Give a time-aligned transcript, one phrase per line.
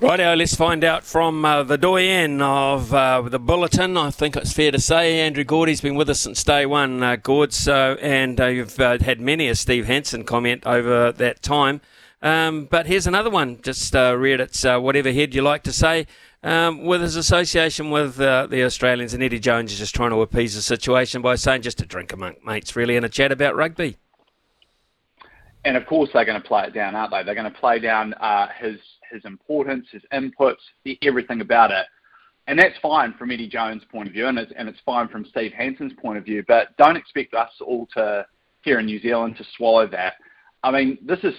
[0.00, 3.96] Righto, let's find out from uh, the doyen of uh, the Bulletin.
[3.96, 7.16] I think it's fair to say Andrew Gourdie's been with us since day one, uh,
[7.16, 11.80] Gords, uh, and uh, you've uh, had many a Steve Hansen comment over that time.
[12.22, 16.06] Um, but here's another one, just uh, read its whatever head you like to say.
[16.44, 20.54] Um, with his association with the Australians, and Eddie Jones is just trying to appease
[20.54, 23.96] the situation by saying just a drink among mates, really, and a chat about rugby.
[25.64, 27.24] And of course, they're going to play it down, aren't they?
[27.24, 28.14] They're going to play down
[28.60, 28.78] his
[29.10, 30.56] his importance, his inputs,
[31.02, 31.86] everything about it.
[32.46, 35.26] And that's fine from Eddie Jones' point of view, and it's, and it's fine from
[35.26, 36.42] Steve Hansen's point of view.
[36.48, 38.26] But don't expect us all to
[38.62, 40.14] here in New Zealand to swallow that.
[40.64, 41.34] I mean, this is,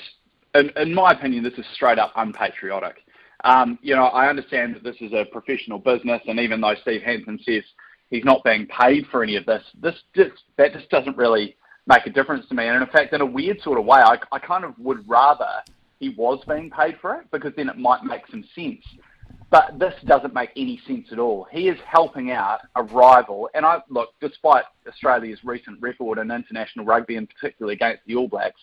[0.56, 2.98] in, in my opinion, this is straight up unpatriotic.
[3.44, 7.02] Um, you know, I understand that this is a professional business, and even though Steve
[7.02, 7.64] Hansen says
[8.10, 11.56] he's not being paid for any of this, this just that just doesn't really
[11.88, 12.68] make a difference to me.
[12.68, 15.64] And in fact, in a weird sort of way, I, I kind of would rather
[16.00, 18.84] he was being paid for it because then it might make some sense.
[19.52, 21.48] But this doesn't make any sense at all.
[21.52, 26.86] He is helping out a rival, and I look, despite Australia's recent record in international
[26.86, 28.62] rugby, and particularly against the All Blacks,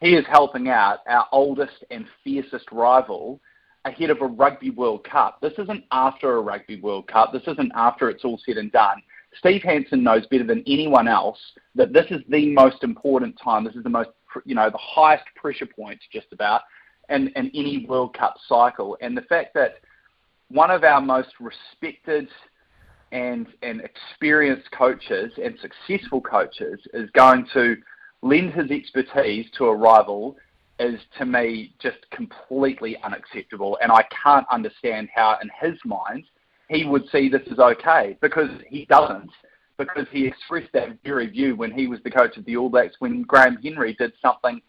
[0.00, 3.40] he is helping out our oldest and fiercest rival
[3.84, 5.40] ahead of a Rugby World Cup.
[5.40, 7.32] This isn't after a Rugby World Cup.
[7.32, 9.02] This isn't after it's all said and done.
[9.38, 11.38] Steve Hansen knows better than anyone else
[11.74, 13.64] that this is the most important time.
[13.64, 14.10] This is the most,
[14.44, 16.62] you know, the highest pressure points just about
[17.08, 18.96] and and any World Cup cycle.
[19.00, 19.80] And the fact that
[20.48, 22.28] one of our most respected
[23.12, 27.76] and, and experienced coaches and successful coaches is going to
[28.22, 30.36] lend his expertise to a rival
[30.78, 33.78] is to me just completely unacceptable.
[33.82, 36.24] And I can't understand how, in his mind,
[36.68, 39.30] he would see this as okay because he doesn't.
[39.88, 42.96] Because he expressed that very view when he was the coach of the All Blacks
[42.98, 44.60] when Graham Henry did something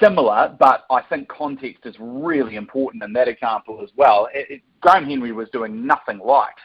[0.00, 4.28] similar, but I think context is really important in that example as well.
[4.34, 6.56] It, it, Graham Henry was doing nothing like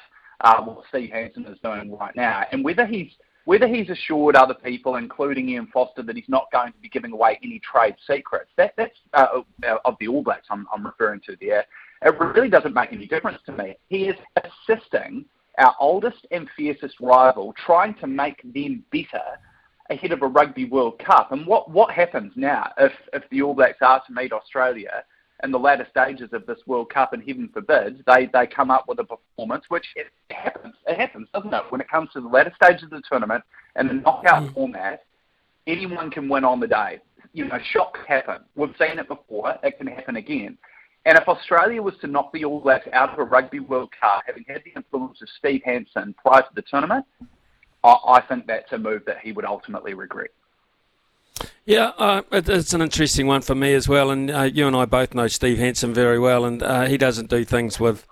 [0.41, 3.12] uh, what Steve Hansen is doing right now, and whether he's
[3.46, 7.12] whether he's assured other people, including Ian Foster, that he's not going to be giving
[7.12, 9.41] away any trade secrets, that, that's uh,
[9.84, 11.66] of the All Blacks I'm, I'm referring to there,
[12.03, 13.75] it really doesn't make any difference to me.
[13.90, 15.25] He is assisting
[15.58, 19.24] our oldest and fiercest rival, trying to make them better
[19.90, 21.31] ahead of a Rugby World Cup.
[21.31, 25.03] And what, what happens now if, if the All Blacks are to meet Australia
[25.44, 28.86] in the latter stages of this World Cup, and heaven forbid, they, they come up
[28.88, 31.64] with a performance, which it happens, it happens, doesn't it?
[31.70, 33.44] When it comes to the latter stages of the tournament
[33.75, 34.53] and the knockout mm.
[34.53, 35.03] format,
[35.68, 37.00] anyone can win on the day.
[37.34, 38.38] You know, shocks happen.
[38.56, 39.56] We've seen it before.
[39.64, 40.58] It can happen again.
[41.06, 44.24] And if Australia was to knock the All Blacks out of a Rugby World Cup,
[44.25, 47.06] having had the influence of Steve Hansen prior to the tournament,
[47.84, 50.31] I, I think that's a move that he would ultimately regret.
[51.66, 54.12] Yeah, uh, it's an interesting one for me as well.
[54.12, 57.30] And uh, you and I both know Steve Hansen very well, and uh, he doesn't
[57.30, 58.08] do things with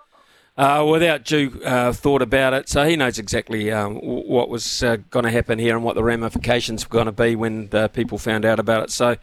[0.57, 2.67] uh, without due uh, thought about it.
[2.67, 6.85] So he knows exactly um, what was going to happen here and what the ramifications
[6.85, 8.91] were going to be when people found out about it.
[8.91, 9.15] So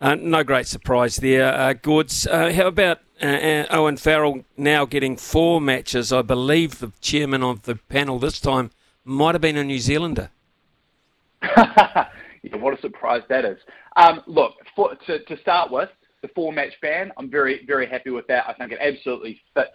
[0.00, 1.74] no great surprise there.
[1.74, 6.12] Gords, how about Owen Farrell now getting four matches?
[6.12, 8.70] I believe the chairman of the panel this time
[9.04, 10.30] might have been a New Zealander.
[11.42, 12.06] yeah,
[12.56, 13.58] what a surprise that is.
[13.96, 15.88] Um, look, for, to, to start with,
[16.22, 18.44] the four-match ban, I'm very, very happy with that.
[18.48, 19.70] I think it absolutely fits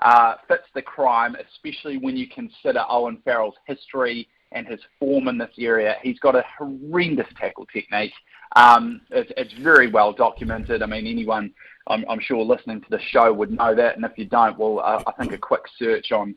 [0.00, 5.38] uh, fits the crime, especially when you consider Owen Farrell's history and his form in
[5.38, 5.96] this area.
[6.02, 8.12] He's got a horrendous tackle technique.
[8.54, 10.82] Um, it's, it's, very well documented.
[10.82, 11.52] I mean, anyone
[11.88, 14.78] I'm, I'm, sure listening to the show would know that, and if you don't, well,
[14.78, 16.34] uh, I think a quick search on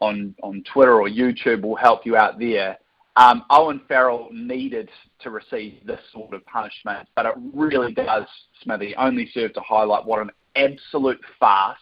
[0.00, 2.78] on, on Twitter or YouTube will help you out there.
[3.16, 4.88] Um, Owen Farrell needed
[5.20, 8.24] to receive this sort of punishment, but it really does,
[8.62, 11.78] Smithy, only serve to highlight what an absolute farce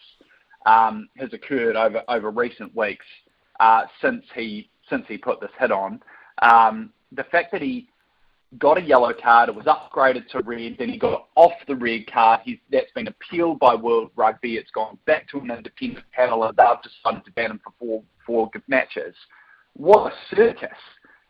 [0.67, 3.07] um, has occurred over, over recent weeks
[3.61, 6.01] uh, since he since he put this hit on.
[6.43, 7.89] Um, the fact that he
[8.57, 9.51] got a yellow card.
[9.51, 10.77] It was upgraded to red.
[10.79, 12.41] Then he got off the red card.
[12.45, 14.57] He's, that's been appealed by World Rugby.
[14.57, 18.03] It's gone back to an independent panel, and they've decided to ban him for four
[18.27, 19.15] four matches.
[19.75, 20.79] What a circus!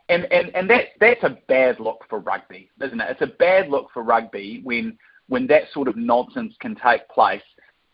[0.08, 3.10] And and and that that's a bad look for rugby, isn't it?
[3.10, 4.96] It's a bad look for rugby when
[5.28, 7.43] when that sort of nonsense can take place.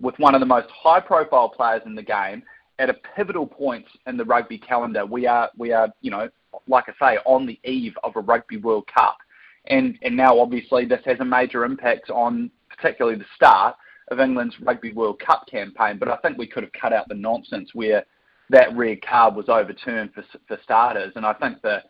[0.01, 2.43] with one of the most high-profile players in the game
[2.79, 5.07] at a pivotal point in the rugby calendar.
[5.07, 6.29] We are, we are, you know,
[6.67, 9.19] like I say, on the eve of a Rugby World Cup,
[9.67, 13.77] and and now obviously this has a major impact on particularly the start
[14.09, 15.99] of England's Rugby World Cup campaign.
[15.99, 18.05] But I think we could have cut out the nonsense where
[18.51, 21.85] that red card was overturned for for starters, and I think that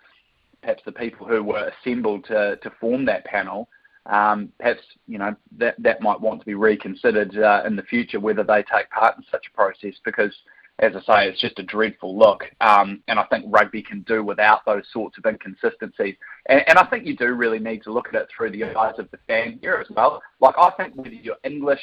[0.61, 3.69] perhaps the people who were assembled to to form that panel.
[4.07, 8.21] Um, perhaps you know that that might want to be reconsidered uh, in the future
[8.21, 10.35] whether they take part in such a process because
[10.81, 12.45] as I say, it's just a dreadful look.
[12.61, 16.17] Um, and I think rugby can do without those sorts of inconsistencies.
[16.47, 18.95] And, and, I think you do really need to look at it through the eyes
[18.99, 20.21] of the fan here as well.
[20.41, 21.83] Like, I think whether you're English,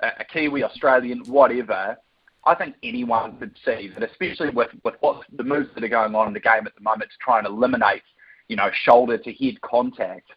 [0.00, 1.98] a Kiwi, Australian, whatever,
[2.46, 6.14] I think anyone could see that, especially with, with what the moves that are going
[6.14, 8.02] on in the game at the moment to try and eliminate,
[8.48, 10.30] you know, shoulder to head contact.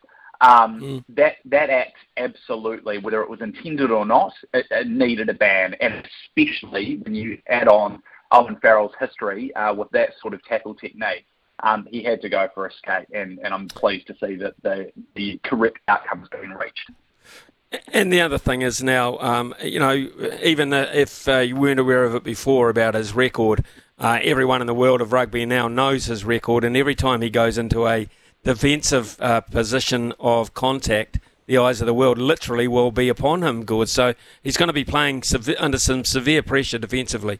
[0.43, 1.05] Um, mm.
[1.09, 5.73] That that act absolutely, whether it was intended or not, it, it, needed a ban,
[5.79, 10.75] and especially when you add on Owen Farrell's history uh, with that sort of tackle
[10.75, 11.25] technique,
[11.63, 14.53] um, he had to go for a skate, and, and I'm pleased to see that
[14.63, 16.91] the the correct outcome has been reached.
[17.87, 19.93] And the other thing is now, um, you know,
[20.43, 23.63] even if uh, you weren't aware of it before about his record,
[23.97, 27.29] uh, everyone in the world of rugby now knows his record, and every time he
[27.29, 28.09] goes into a
[28.43, 33.63] defensive uh, position of contact, the eyes of the world literally will be upon him,
[33.65, 33.89] Gord.
[33.89, 34.13] So
[34.43, 35.23] he's going to be playing
[35.59, 37.39] under some severe pressure defensively.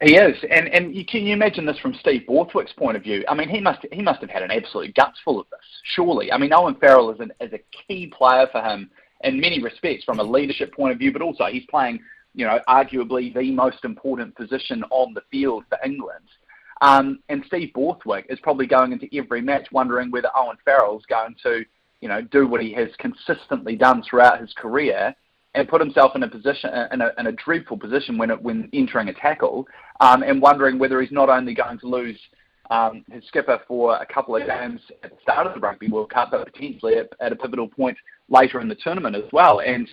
[0.00, 3.24] He is, and and you, can you imagine this from Steve Borthwick's point of view?
[3.28, 5.60] I mean, he must he must have had an absolute guts full of this.
[5.94, 8.90] Surely, I mean, Owen Farrell is an is a key player for him
[9.22, 12.00] in many respects from a leadership point of view, but also he's playing,
[12.34, 16.26] you know, arguably the most important position on the field for England.
[16.82, 21.36] Um, and Steve Borthwick is probably going into every match wondering whether Owen Farrell's going
[21.44, 21.64] to,
[22.00, 25.14] you know, do what he has consistently done throughout his career
[25.54, 28.68] and put himself in a position in a, in a dreadful position when it, when
[28.72, 29.66] entering a tackle,
[30.00, 32.18] um, and wondering whether he's not only going to lose
[32.70, 36.10] um, his skipper for a couple of games at the start of the Rugby World
[36.10, 37.96] Cup, but potentially at, at a pivotal point
[38.28, 39.60] later in the tournament as well.
[39.60, 39.88] And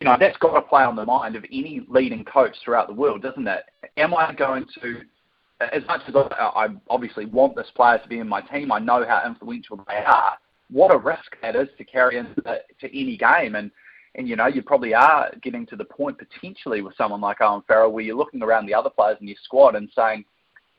[0.00, 2.94] you know that's got to play on the mind of any leading coach throughout the
[2.94, 3.64] world, doesn't it?
[3.98, 5.02] Am I going to
[5.72, 9.04] as much as I, obviously want this player to be in my team, I know
[9.06, 10.36] how influential they are.
[10.70, 13.70] What a risk that is to carry into to any game, and
[14.14, 17.62] and you know you probably are getting to the point potentially with someone like Owen
[17.66, 20.24] Farrell where you're looking around the other players in your squad and saying,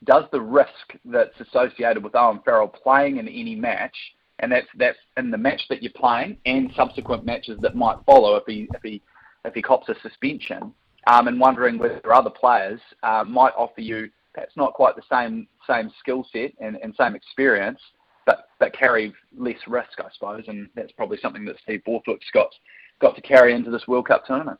[0.04, 3.96] does the risk that's associated with Owen Farrell playing in any match,
[4.40, 8.36] and that's that's in the match that you're playing and subsequent matches that might follow
[8.36, 9.00] if he if he
[9.44, 10.72] if he cops a suspension,
[11.06, 15.46] um, and wondering whether other players uh, might offer you perhaps not quite the same
[15.68, 17.80] same skill set and, and same experience,
[18.26, 22.48] but but carry less risk, I suppose, and that's probably something that Steve Borthwick's got
[23.00, 24.58] got to carry into this World Cup tournament.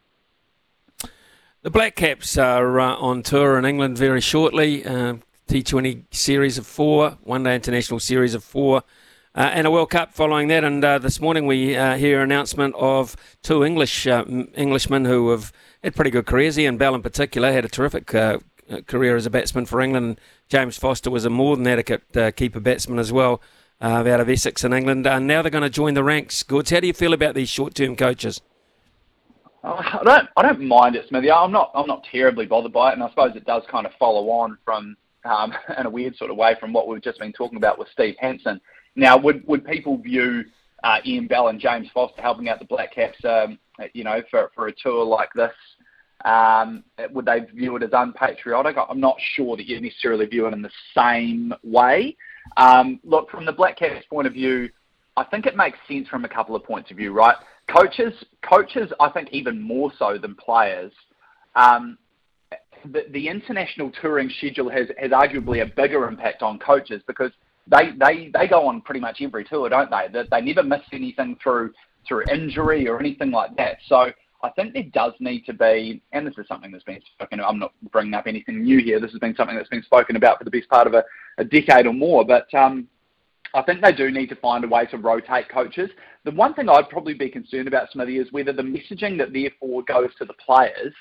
[1.62, 4.84] The Black Caps are uh, on tour in England very shortly.
[4.84, 5.14] Uh,
[5.48, 8.82] T20 series of four, one day international series of four,
[9.34, 10.64] uh, and a World Cup following that.
[10.64, 14.24] And uh, this morning we uh, hear an announcement of two English uh,
[14.54, 16.58] Englishmen who have had pretty good careers.
[16.58, 18.12] Ian Bell, in particular, had a terrific
[18.86, 20.20] career as a batsman for England.
[20.48, 23.40] James Foster was a more than adequate uh, keeper batsman as well
[23.80, 25.06] uh, out of Essex in England.
[25.06, 26.42] And now they're going to join the ranks.
[26.42, 28.40] Gords, how do you feel about these short-term coaches?
[29.62, 31.30] I don't, I don't mind it, Smithy.
[31.30, 33.92] I'm not, I'm not terribly bothered by it, and I suppose it does kind of
[33.98, 37.32] follow on from, um, in a weird sort of way, from what we've just been
[37.32, 38.60] talking about with Steve Hansen.
[38.94, 40.44] Now, would, would people view
[40.82, 43.58] uh, Ian Bell and James Foster helping out the Black Caps, um,
[43.94, 45.52] you know, for, for a tour like this
[46.24, 48.76] um, would they view it as unpatriotic?
[48.76, 52.16] I'm not sure that you necessarily view it in the same way.
[52.56, 54.70] Um, look, from the Black Caps point of view,
[55.16, 57.36] I think it makes sense from a couple of points of view, right?
[57.68, 58.12] Coaches,
[58.42, 60.92] coaches, I think even more so than players.
[61.56, 61.98] Um,
[62.84, 67.30] the, the international touring schedule has, has arguably a bigger impact on coaches because
[67.66, 70.08] they, they, they go on pretty much every tour, don't they?
[70.12, 71.72] They, they never miss anything through
[72.06, 73.78] through injury or anything like that.
[73.86, 74.10] So
[74.44, 77.40] I think there does need to be, and this is something that's been spoken.
[77.40, 79.00] I'm not bringing up anything new here.
[79.00, 81.02] This has been something that's been spoken about for the best part of a,
[81.38, 82.26] a decade or more.
[82.26, 82.86] But um,
[83.54, 85.88] I think they do need to find a way to rotate coaches.
[86.24, 89.82] The one thing I'd probably be concerned about, Smithy, is whether the messaging that therefore
[89.84, 90.92] goes to the players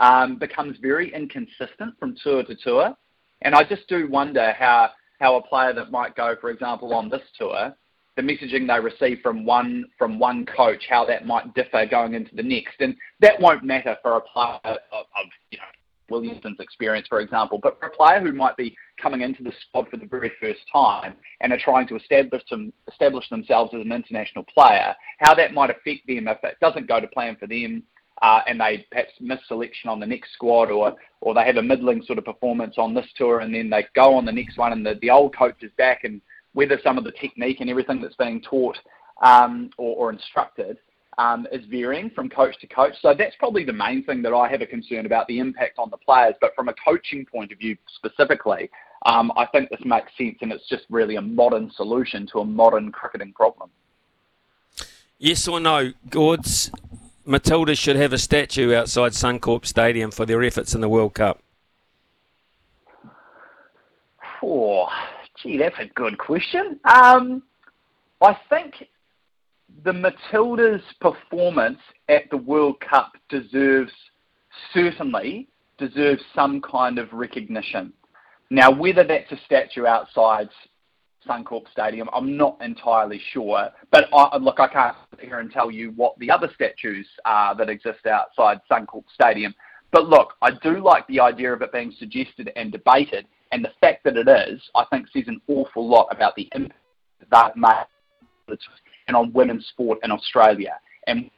[0.00, 2.96] um, becomes very inconsistent from tour to tour.
[3.42, 7.10] And I just do wonder how how a player that might go, for example, on
[7.10, 7.74] this tour
[8.16, 12.34] the messaging they receive from one from one coach, how that might differ going into
[12.34, 15.64] the next, and that won't matter for a player of, of you know
[16.08, 19.88] Williamson's experience, for example, but for a player who might be coming into the squad
[19.90, 23.92] for the very first time and are trying to establish them, establish themselves as an
[23.92, 27.82] international player, how that might affect them if it doesn't go to plan for them.
[28.22, 31.62] uh, and they perhaps miss selection on the next squad, or or they have a
[31.62, 34.72] middling sort of performance on this tour, and then they go on the next one,
[34.72, 36.20] and the, the old coach is back, and
[36.56, 38.78] whether some of the technique and everything that's being taught
[39.22, 40.78] um, or, or instructed
[41.18, 42.94] um, is varying from coach to coach.
[43.02, 45.90] So that's probably the main thing that I have a concern about the impact on
[45.90, 46.34] the players.
[46.40, 48.70] But from a coaching point of view specifically,
[49.04, 52.44] um, I think this makes sense, and it's just really a modern solution to a
[52.44, 53.68] modern cricketing problem.
[55.18, 56.70] Yes or no, Gords?
[57.26, 61.42] Matilda should have a statue outside Suncorp Stadium for their efforts in the World Cup.
[64.42, 64.88] Oh,
[65.42, 66.80] gee, that's a good question.
[66.84, 67.42] Um,
[68.22, 68.88] I think
[69.84, 71.78] the Matildas' performance
[72.08, 73.92] at the World Cup deserves
[74.72, 77.92] certainly deserves some kind of recognition.
[78.50, 80.48] Now, whether that's a statue outside
[81.28, 83.68] Suncorp Stadium, I'm not entirely sure.
[83.90, 87.54] But I, look, I can't sit here and tell you what the other statues are
[87.56, 89.54] that exist outside Suncorp Stadium.
[89.90, 93.72] But look, I do like the idea of it being suggested and debated, and the
[93.80, 96.80] fact that it is, I think, says an awful lot about the impact
[97.30, 97.86] that made
[99.08, 100.78] and on women's sport in Australia.
[101.06, 101.30] And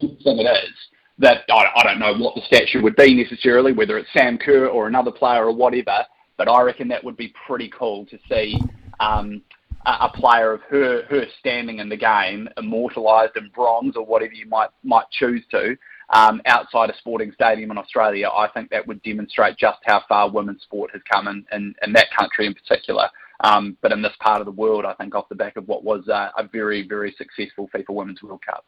[0.00, 0.74] the thing it is
[1.18, 4.66] that I, I don't know what the statue would be necessarily, whether it's Sam Kerr
[4.66, 6.04] or another player or whatever,
[6.36, 8.58] but I reckon that would be pretty cool to see
[9.00, 9.42] um,
[9.86, 14.32] a, a player of her her standing in the game immortalised in bronze or whatever
[14.32, 15.76] you might might choose to
[16.14, 18.28] um, outside a sporting stadium in Australia.
[18.28, 21.92] I think that would demonstrate just how far women's sport has come in, in, in
[21.92, 23.08] that country in particular.
[23.40, 25.82] Um, but in this part of the world, I think off the back of what
[25.82, 28.64] was uh, a very, very successful FIFA Women's World Cup.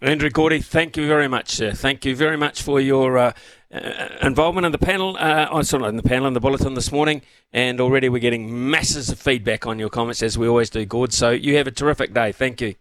[0.00, 1.72] Andrew Gourdie, thank you very much, sir.
[1.72, 3.32] Thank you very much for your uh,
[3.72, 6.90] uh, involvement in the panel, uh, oh, sorry, in the panel, in the bulletin this
[6.90, 7.22] morning.
[7.52, 11.12] And already we're getting masses of feedback on your comments, as we always do, Gord.
[11.12, 12.32] So you have a terrific day.
[12.32, 12.74] Thank you.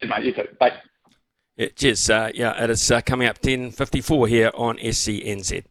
[0.00, 0.48] Good Mate, you too.
[0.58, 0.72] Bye.
[1.60, 2.08] Yeah, cheers.
[2.08, 5.62] Uh, yeah, it is uh, coming up 10.54 here on SENZ.